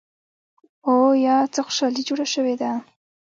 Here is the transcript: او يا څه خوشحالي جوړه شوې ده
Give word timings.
او 0.87 0.95
يا 1.25 1.35
څه 1.53 1.59
خوشحالي 1.65 2.01
جوړه 2.09 2.25
شوې 2.33 2.55
ده 2.61 2.71